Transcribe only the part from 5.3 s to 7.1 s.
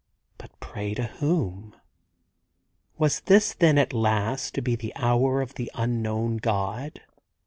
of the unknown God?